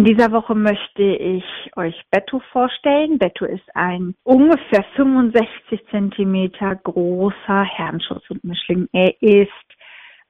[0.00, 1.44] In dieser Woche möchte ich
[1.76, 3.18] euch Betto vorstellen.
[3.18, 8.88] Betto ist ein ungefähr 65 Zentimeter großer Herrenschutz und Mischling.
[8.92, 9.50] Er ist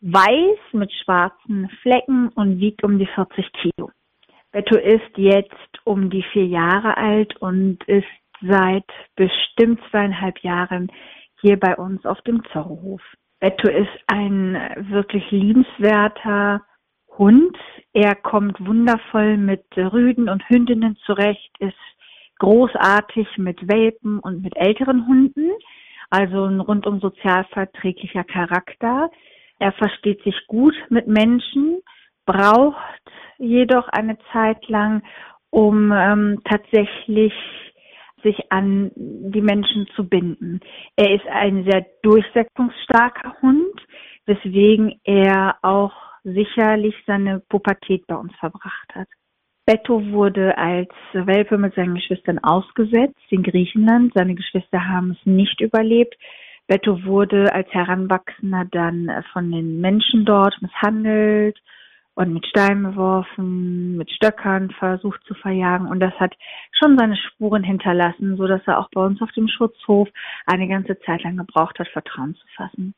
[0.01, 3.93] weiß mit schwarzen Flecken und wiegt um die 40 Kilo.
[4.51, 8.09] Betto ist jetzt um die vier Jahre alt und ist
[8.43, 10.91] seit bestimmt zweieinhalb Jahren
[11.43, 13.03] hier bei uns auf dem Zorrohof.
[13.39, 14.55] Betto ist ein
[14.91, 16.61] wirklich liebenswerter
[17.21, 17.55] Hund.
[17.93, 21.77] Er kommt wundervoll mit Rüden und Hündinnen zurecht, ist
[22.39, 25.51] großartig mit Welpen und mit älteren Hunden,
[26.09, 29.11] also ein rundum sozial verträglicher Charakter.
[29.59, 31.83] Er versteht sich gut mit Menschen,
[32.25, 33.03] braucht
[33.37, 35.03] jedoch eine Zeit lang,
[35.51, 37.35] um ähm, tatsächlich
[38.23, 40.61] sich an die Menschen zu binden.
[40.97, 43.75] Er ist ein sehr durchsetzungsstarker Hund,
[44.25, 49.09] weswegen er auch sicherlich seine Pubertät bei uns verbracht hat.
[49.67, 54.13] Betto wurde als Welpe mit seinen Geschwistern ausgesetzt in Griechenland.
[54.15, 56.17] Seine Geschwister haben es nicht überlebt.
[56.67, 61.61] Betto wurde als Heranwachsender dann von den Menschen dort misshandelt
[62.15, 65.87] und mit Steinen beworfen, mit Stöckern versucht zu verjagen.
[65.87, 66.35] Und das hat
[66.73, 70.09] schon seine Spuren hinterlassen, so dass er auch bei uns auf dem Schutzhof
[70.47, 72.95] eine ganze Zeit lang gebraucht hat, Vertrauen zu fassen.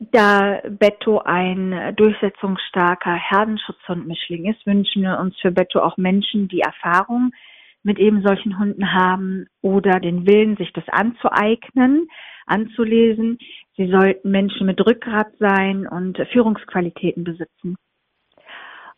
[0.00, 7.32] Da Betto ein durchsetzungsstarker Herdenschutzhund-Mischling ist, wünschen wir uns für Betto auch Menschen, die Erfahrung
[7.82, 12.08] mit eben solchen Hunden haben oder den Willen, sich das anzueignen,
[12.46, 13.36] anzulesen.
[13.76, 17.76] Sie sollten Menschen mit Rückgrat sein und Führungsqualitäten besitzen.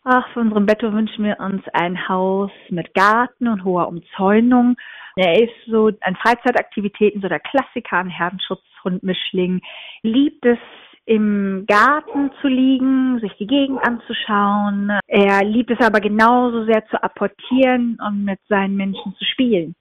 [0.05, 4.77] Ach, für unseren Betto wünschen wir uns ein Haus mit Garten und hoher Umzäunung.
[5.17, 9.61] Er ist so an Freizeitaktivitäten so der Klassiker, ein Herdenschutzhund-Mischling.
[10.01, 10.59] Liebt es,
[11.05, 14.91] im Garten zu liegen, sich die Gegend anzuschauen.
[15.07, 19.75] Er liebt es aber genauso sehr zu apportieren und mit seinen Menschen zu spielen.